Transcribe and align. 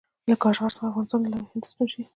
له 0.29 0.35
کاشغر 0.43 0.71
څخه 0.75 0.85
د 0.85 0.89
افغانستان 0.91 1.19
له 1.23 1.29
لارې 1.31 1.45
هند 1.51 1.61
ته 1.63 1.67
ستون 1.71 1.87
شي. 1.93 2.03